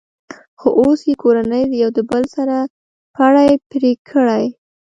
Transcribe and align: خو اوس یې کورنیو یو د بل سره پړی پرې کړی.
خو 0.59 0.67
اوس 0.79 0.99
یې 1.09 1.15
کورنیو 1.21 1.79
یو 1.81 1.89
د 1.97 1.99
بل 2.09 2.23
سره 2.35 2.55
پړی 3.15 3.51
پرې 3.69 3.91
کړی. 4.09 4.45